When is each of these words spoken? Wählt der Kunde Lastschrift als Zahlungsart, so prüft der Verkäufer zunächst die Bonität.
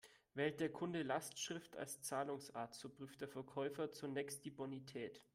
Wählt 0.33 0.59
der 0.59 0.71
Kunde 0.71 1.03
Lastschrift 1.03 1.77
als 1.77 2.01
Zahlungsart, 2.01 2.73
so 2.73 2.89
prüft 2.89 3.21
der 3.21 3.27
Verkäufer 3.27 3.91
zunächst 3.91 4.43
die 4.45 4.49
Bonität. 4.49 5.21